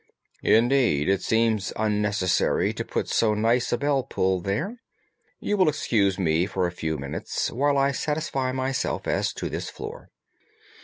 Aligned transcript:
"Indeed, 0.41 1.09
it 1.09 1.21
seemed 1.21 1.71
unnecessary 1.75 2.73
to 2.73 2.83
put 2.83 3.07
so 3.07 3.35
nice 3.35 3.71
a 3.71 3.77
bell 3.77 4.01
pull 4.01 4.39
there. 4.39 4.77
You 5.39 5.55
will 5.57 5.69
excuse 5.69 6.17
me 6.17 6.47
for 6.47 6.65
a 6.65 6.71
few 6.71 6.97
minutes 6.97 7.51
while 7.51 7.77
I 7.77 7.91
satisfy 7.91 8.51
myself 8.51 9.05
as 9.07 9.31
to 9.33 9.47
this 9.47 9.69
floor." 9.69 10.09